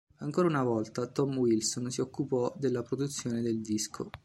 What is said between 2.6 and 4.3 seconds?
produzione del disco.